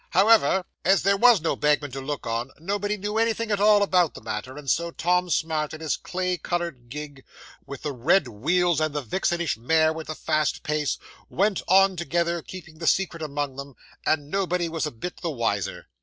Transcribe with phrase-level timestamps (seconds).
[0.09, 4.15] However, as there was no bagman to look on, nobody knew anything at all about
[4.15, 7.23] the matter; and so Tom Smart and his clay coloured gig
[7.67, 10.97] with the red wheels, and the vixenish mare with the fast pace,
[11.29, 15.87] went on together, keeping the secret among them, and nobody was a bit the wiser.